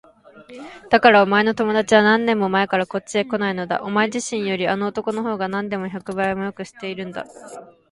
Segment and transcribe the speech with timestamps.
[0.89, 3.83] だからお前の友だちは何年も前からこっちへこないのだ。
[3.83, 7.23] お前自身よりあの男のほうがなんでも百倍もよく知っているんだ。